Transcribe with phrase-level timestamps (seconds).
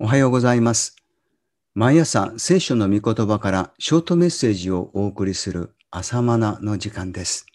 [0.00, 0.94] おはようございます。
[1.74, 7.46] 毎朝聖書の御言葉からショートメッセージをお送りする朝マナの時間です。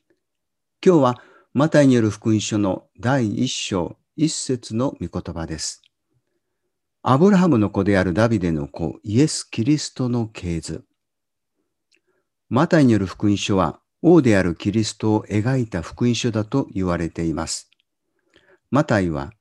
[0.86, 1.22] 今日は
[1.54, 5.84] マタイによる福音書の第一章一節の御言葉です。
[7.02, 10.84] アブラハムの子であるダビデの子イエス・キリストの系図。
[12.50, 17.72] マタイによる福音書は王であるキリストを描いた福音書だと言われています。
[18.70, 19.32] マタイは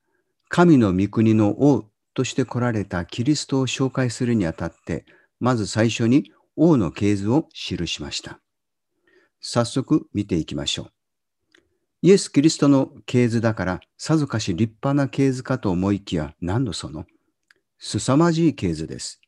[0.47, 5.05] 神の御国の王として来られたキリストを紹介するにあたって、
[5.39, 8.39] まず最初に王の系図を記しました。
[9.41, 10.91] 早速見ていきましょう。
[12.01, 17.05] イエス・キリストの系図だから、さぞかし立派な系図かと思いきや、何のその、
[17.79, 19.21] 凄まじい系図です。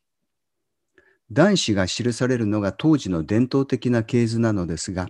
[1.32, 5.08] 男子が記されるのが当時の伝統的な系図なのですが、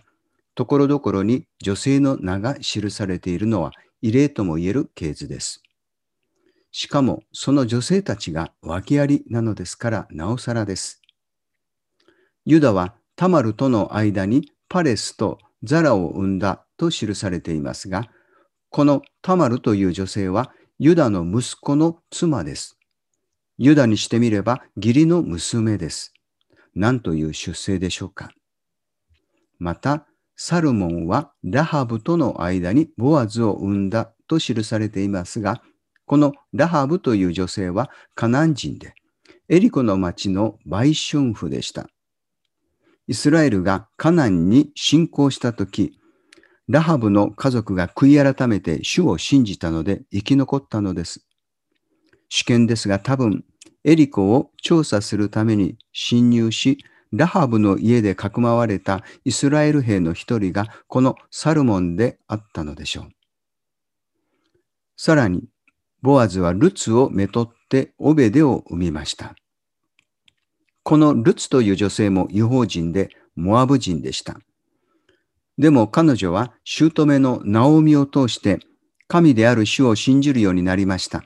[0.55, 5.63] ところどころに女性の名が記されているのは異例とも言える系図です。
[6.79, 11.01] しかもその女性たちが訳ありなのですからなおさらです。
[12.45, 18.11] ユダはタマルとの間にパレスとザラを生んだと記されていますが、
[18.69, 22.79] このタマルという女性はユダの息子の妻です。
[23.57, 26.13] ユダにしてみれば義理の娘です。
[26.75, 28.33] 何という出世でしょうか。
[29.59, 35.63] また、サルモンはラハブとの間にボアズを生んだと記されていますが、
[36.07, 38.95] このラハブという女性はカナン人で、
[39.49, 41.89] エリコの町の売春婦でした。
[43.09, 45.99] イスラエルがカナンに侵攻したとき、
[46.69, 51.27] ラハブの家族が悔い改めて主を信じたので生き残ったのです。
[52.29, 53.45] 主権ですが多分、
[53.85, 56.79] エリコを調査するために侵入し、
[57.13, 63.09] ラハブの家でかくまわれたイスラエル兵の一人がこのサルモンであったのでしょう。
[64.97, 65.45] さらに、
[66.03, 69.35] ボアズはルツをめとってオベデを生みました。
[70.83, 74.39] このルツという女性も違法人でモアブ人でした。
[75.59, 78.61] でも彼女は姑のナオミを通して
[79.09, 81.25] 神である主を信じるようになりました。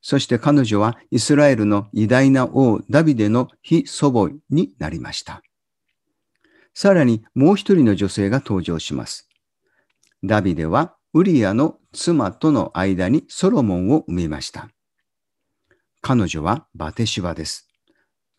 [0.00, 5.42] そして彼女はイスラエルの偉大な王ダビデの非祖母になりました。
[6.74, 9.28] さらにもう一人の女性が登場します。
[10.24, 14.70] ダビデはウリアの妻との間にソロモンを生みました。
[16.00, 17.68] 彼女はバテシバです。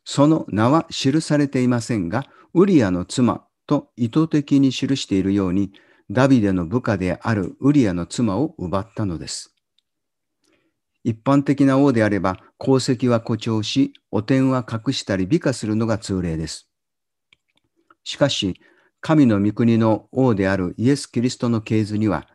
[0.03, 2.25] その名は記されていませんが、
[2.55, 5.71] ウリアの妻と意図的に記しているように、
[6.09, 9.55] ダビデの部下であるウリアの妻を奪ったのです。
[11.03, 16.69] 一般的な王であれば、功績は誇張し、汚点は隠したり美化するのが通例です。
[18.03, 18.59] しかし、
[18.99, 22.27] 神の御国の王であるイエス・キリストの系図には、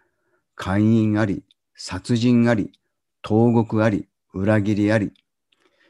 [0.59, 1.45] 姦淫あり、
[1.77, 2.73] 殺人あり、
[3.23, 5.13] 投獄あり、裏切りあり、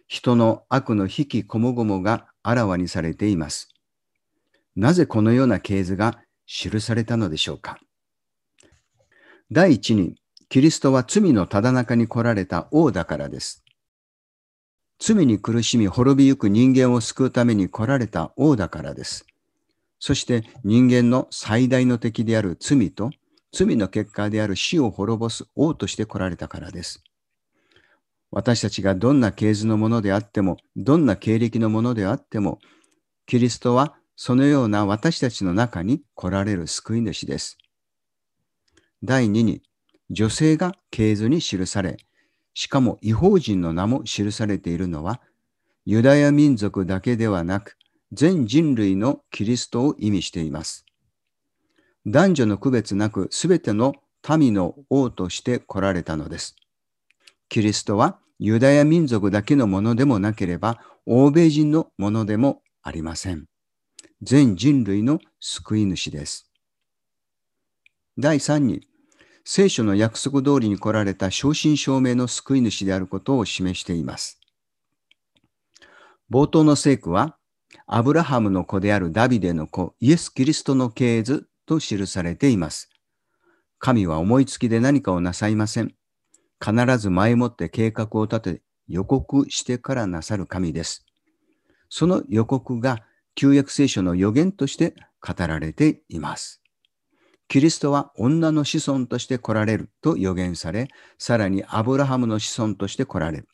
[0.06, 3.70] 人の悪の引きこもごもがあらわにされています。
[4.76, 7.78] なぜこのような系図が記されたのでしょうか。
[9.50, 10.16] 第一に、
[10.50, 13.64] キリストは罪のただ中に来られた王だからです。
[14.98, 19.26] 罪に苦しみ滅びゆく人間を救うために来られた王だからです。
[19.98, 23.10] そして人間の最大の敵である罪と
[23.53, 27.03] 罪の結果である死を滅ぼす王として来られたからです。
[28.31, 32.58] 私たちがどんな系図のものであっても、どんな経歴のものであっても、
[33.26, 37.56] キリストはそのような私たちの中に来られる救い主です。
[39.03, 39.62] 第2に、
[40.10, 41.97] 女性が系図に記され、
[42.53, 45.22] しかも違法人の名も記されているのは、
[45.87, 47.78] ユダヤ民族だけではなく、
[48.12, 50.84] 全人類のキリストを意味しています。
[52.10, 53.94] 男女の区別なく、すべての
[54.38, 56.56] 民の王として来られたのです。
[57.50, 63.44] キリストはユダヤ民族だけのものでもなければ、欧米人のものでもありません。
[64.22, 66.50] 全人類の救い主です。
[68.19, 68.88] 第3に、
[69.44, 74.40] 聖書の約束通りに来られた正真正銘の救い主であることを示しています。
[76.31, 77.37] 冒頭の聖句は、
[77.87, 82.88] アブラハムの子であるダビデの子、イエス・キリストの系図と記されています。
[83.79, 85.94] 神は思いつきで何かをなさいません。
[86.65, 91.05] 必ず前もって計画を立て予告してからなさる神です。
[91.91, 92.99] その予告が
[93.35, 96.61] 旧約聖書の予言として語られています。
[97.47, 100.88] キリストは女の子孫として来られると予言され、
[101.19, 103.49] さらにアブラハムの子孫として来られる。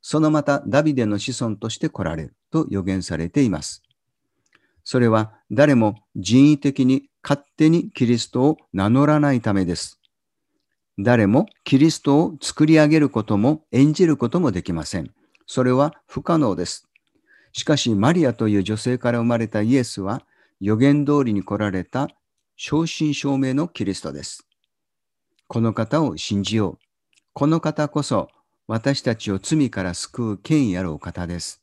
[0.00, 3.82] そのまたダビデの子孫として来られると予言されています。
[4.88, 9.98] それは誰も人為的に勝手にキリストを名乗らないためです。
[10.96, 15.10] 誰もキリストを作り上げることも演じることもできません。
[15.44, 16.86] それは不可能です。
[17.52, 20.22] しかし、マリアという女性から生まれたイエスは、
[20.60, 22.06] 予言通りに来られた
[22.56, 24.46] 正真正銘のキリストです。
[25.48, 26.78] この方を信じよう。
[27.32, 28.28] この方こそ
[28.68, 31.60] 私たちを罪から救う権威あるお方です。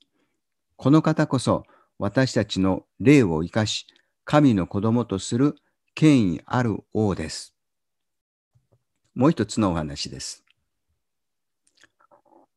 [0.76, 1.64] この方こそ
[2.04, 3.88] 私たちの霊を生かし、
[4.26, 5.56] 神の子供とする
[5.96, 7.56] 権威ある王です。
[9.16, 10.44] もう一つのお話です。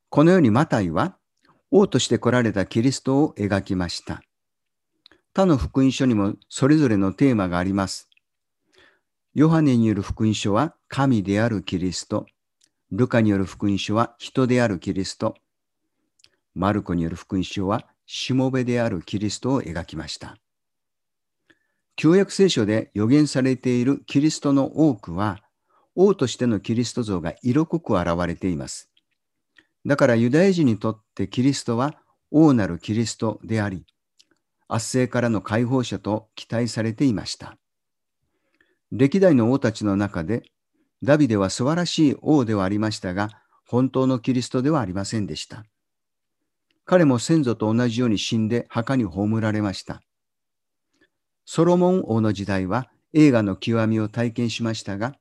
[0.09, 1.17] このようにマタイは
[1.71, 4.21] 王として来られたキリストを描きました。
[5.33, 8.11] 他の福音書にもそれぞれのテーマがあります。
[9.33, 12.27] ヨハネによる福音書は神であるキリスト。
[12.91, 15.37] ルカによる福音書は人であるキリスト。
[16.57, 20.37] マルコによる福音書はしもべであるキリストを描きました。
[21.97, 25.41] 旧約聖書で予言されているキリストの多くは、
[25.95, 28.91] 王としてのキリスト像が色濃く現れています。
[29.87, 31.95] だからユダヤ人にとってキリストは
[32.31, 33.87] 王なるキリストであり、
[34.69, 37.57] 圧政からの解放者と期待されていました。
[38.93, 40.43] 歴代の王たちの中で、
[41.03, 43.31] ダビデは素晴らしい王ではありましたが、
[43.67, 45.65] 本当のキリストではありませんでした。
[46.87, 50.03] 彼も先祖と同じように死んで墓に葬られました。
[51.45, 55.15] ソロモン王の時代は映画の極みを体験しましたが、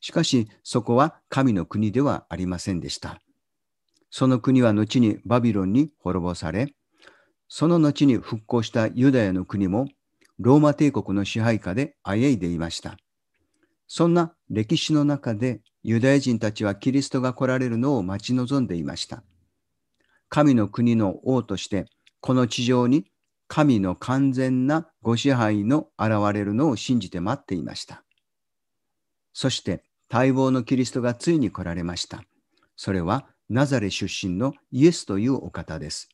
[0.00, 3.20] しかしそこは神の国ではありませんでした。
[4.10, 6.74] その国は後にバビロンに滅ぼされ、
[7.48, 9.88] その後に復興したユダヤの国も
[10.38, 12.96] ローマ帝国の支配下であえいでいました。
[13.86, 19.22] そんな歴史の中でユダヤ人たちはキリストが来られるのを待ち望んでいました。
[20.30, 21.86] 神の国の王として
[22.20, 23.04] この地上に
[23.48, 28.04] 神の完全なご支配の現れるのを信じて待っていました。
[29.32, 32.22] そして待望のキリストがついに来られました。
[32.76, 36.08] それはナザレ出身のイエスというお方です。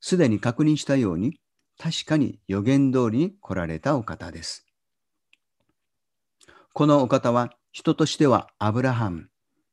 [0.00, 1.40] すでに確認したように
[1.78, 4.66] 確かに予言通りに来られたお方です。
[6.74, 9.28] このお方は人としてはアブラハム、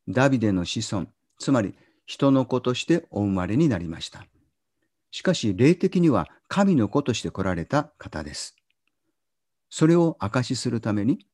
[0.08, 1.08] ダビデの子孫、
[1.38, 1.76] つまり
[2.06, 4.26] 人の子としてお生まれになりました。
[5.12, 8.56] しかし霊的には神の子として来られた方です。
[9.70, 11.26] それを証しするために、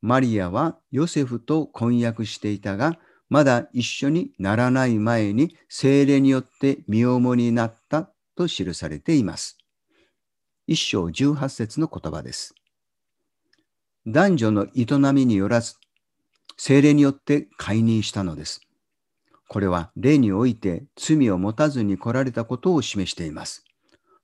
[0.00, 2.98] マリアはヨセフと婚約していたが、
[3.28, 9.58] まだ一緒にならない前に精霊によって身重になったと記されています。
[10.66, 12.54] 一章十八節の言葉です。
[14.06, 15.76] 男女の営みによらず、
[16.56, 18.60] 精霊によって解任したのです。
[19.48, 23.64] これは霊において罪を持たずに来られたことを示しています。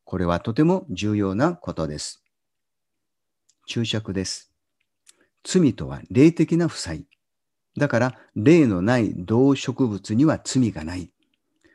[0.05, 2.23] これはとても重要なことです。
[3.67, 4.53] 注釈です。
[5.43, 7.06] 罪とは霊的な負債。
[7.76, 11.11] だから霊のない動植物には罪がない。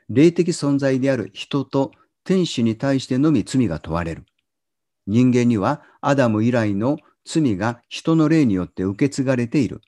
[0.10, 1.92] 霊的存在である人と
[2.24, 4.26] 天使に対してのみ罪が問われる。
[5.08, 9.82] 人間にはアダム以来の罪が人の霊によって受け継がれている。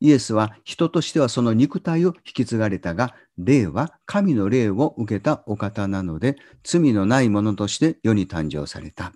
[0.00, 9.12] イエスは人としてはその肉体を引き継がれたが、霊は神の霊を受けたお方なので、罪のないものとして世に誕生された。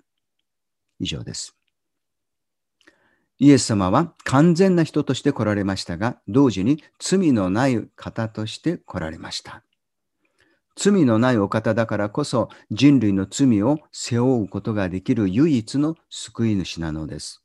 [0.99, 1.55] 以上です。
[3.37, 9.63] イエス様は完全な人として来られましたが、同時に罪のない方として来られました。
[10.75, 17.40] 罪のないお方だからこそ人類の罪を背負うことができる唯一の救い主なのです。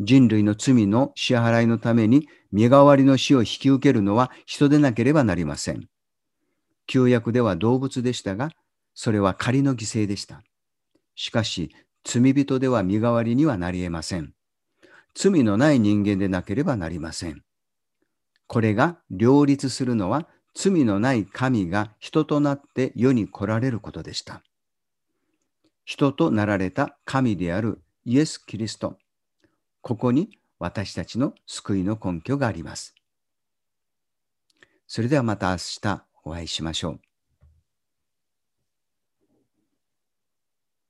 [0.00, 5.88] 人類の罪の支払いのために身代わりの死を引き受けるのは人でなければなりません。
[6.86, 8.50] 旧約では動物でしたが、
[8.94, 10.42] それは仮の犠牲でした。
[11.14, 14.34] しかし、罪人では身代わりにはなり得ません。
[15.14, 17.42] 罪のない人間でなければなりません。
[18.46, 24.42] これが両立するのは罪のない神が人となって世に来られることでした。
[25.84, 28.98] 人となられた神であるイエス・キリスト。
[29.82, 32.94] ここに私たちの救いの根拠があります。
[34.86, 37.00] それではまた明日お会いしましょう。